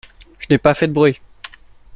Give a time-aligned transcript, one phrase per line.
[0.39, 1.21] Je n'ai pas fait de bruit.